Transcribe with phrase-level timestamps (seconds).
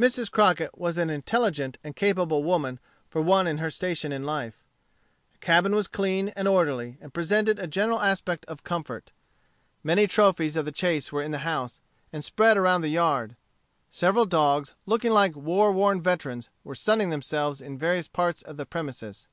[0.00, 0.30] Mrs.
[0.30, 2.80] Crockett was an intelligent and capable woman
[3.10, 4.64] for one in her station in life.
[5.32, 9.12] The cabin was clean and orderly, and presented a general aspect of comfort.
[9.84, 11.80] Many trophies of the chase were in the house,
[12.14, 13.36] and spread around the yard.
[13.90, 18.64] Several dogs, looking like war worn veterans, were sunning themselves in various parts of the
[18.64, 19.26] premises.